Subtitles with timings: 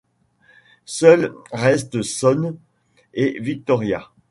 [0.87, 2.57] Seuls restent Sonne
[3.13, 4.09] et Victoria.